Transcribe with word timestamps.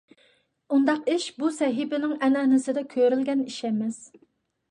ئۇنداق 0.77 1.03
ئىش 1.15 1.25
بۇ 1.41 1.49
سەھىپىنىڭ 1.57 2.15
ئەنئەنىسىدە 2.27 2.85
كۆرۈلگەن 2.95 3.47
ئىش 3.51 3.59
ئەمەس. 3.69 4.01